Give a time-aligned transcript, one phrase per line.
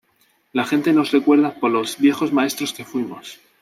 [0.51, 3.39] La gente nos recuerda por los viejos maestros que fuimos.